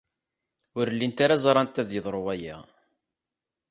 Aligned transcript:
Ur 0.79 0.87
llint 0.95 1.19
ara 1.25 1.41
ẓrant 1.43 1.81
ad 1.81 1.89
yeḍru 1.93 2.21
waya. 2.25 2.57